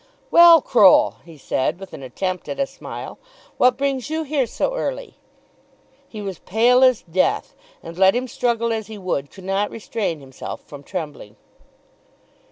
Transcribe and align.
"Well, 0.31 0.61
Croll," 0.63 1.17
he 1.25 1.37
said 1.37 1.79
with 1.79 1.93
an 1.93 2.01
attempt 2.01 2.49
at 2.49 2.59
a 2.59 2.65
smile, 2.65 3.19
"what 3.59 3.77
brings 3.77 4.09
you 4.09 4.23
here 4.23 4.47
so 4.47 4.73
early?" 4.73 5.17
He 6.09 6.23
was 6.23 6.39
pale 6.39 6.83
as 6.83 7.03
death, 7.03 7.53
and 7.83 7.95
let 7.99 8.15
him 8.15 8.27
struggle 8.27 8.73
as 8.73 8.87
he 8.87 8.97
would, 8.97 9.29
could 9.29 9.43
not 9.43 9.69
restrain 9.69 10.19
himself 10.19 10.61
from 10.63 10.81
trembling. 10.81 11.35